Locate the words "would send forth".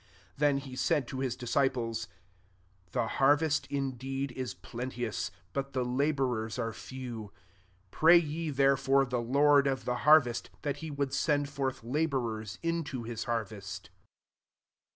10.89-11.83